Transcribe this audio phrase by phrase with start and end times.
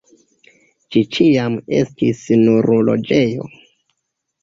[0.95, 3.51] Ĝi ĉiam estis nur loĝejo.